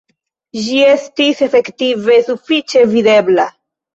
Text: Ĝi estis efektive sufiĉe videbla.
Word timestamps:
Ĝi 0.67 0.79
estis 0.93 1.43
efektive 1.49 2.17
sufiĉe 2.31 2.83
videbla. 2.97 3.49